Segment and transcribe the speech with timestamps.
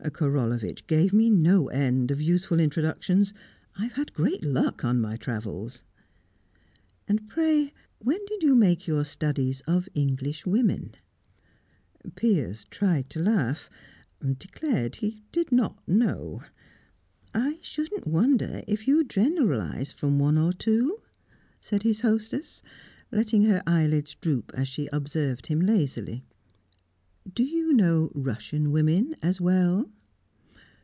[0.13, 3.33] Korolevitch gave me no end of useful introductions.
[3.77, 5.83] I've had great luck on my travels."
[7.27, 10.95] "Pray, when did you make your studies of English women?"
[12.15, 13.69] Piers tried to laugh;
[14.39, 16.41] declared he did not know.
[17.35, 20.99] "I shouldn't wonder if you generalise from one or two?"
[21.59, 22.63] said his hostess,
[23.11, 26.25] letting her eyelids droop as she observed him lazily.
[27.35, 29.89] "Do you know Russian women as well?"